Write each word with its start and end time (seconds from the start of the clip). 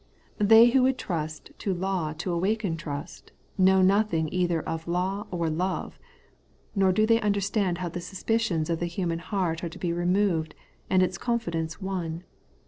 They 0.39 0.71
who 0.71 0.81
would 0.81 0.97
trust 0.97 1.51
to 1.59 1.75
law 1.75 2.11
to 2.13 2.31
awaken 2.33 2.75
trust, 2.75 3.31
know 3.55 3.83
nothing 3.83 4.33
either 4.33 4.59
of 4.63 4.87
law 4.87 5.27
or 5.29 5.47
love; 5.47 5.99
nor 6.73 6.91
do 6.91 7.05
they 7.05 7.21
understand 7.21 7.77
how 7.77 7.89
the 7.89 8.01
suspicions 8.01 8.71
of 8.71 8.79
the 8.79 8.87
human 8.87 9.19
heart 9.19 9.63
are 9.63 9.69
to 9.69 9.77
be 9.77 9.93
removed, 9.93 10.55
and 10.89 11.03
its 11.03 11.19
confidence 11.19 11.79
won. 11.83 12.23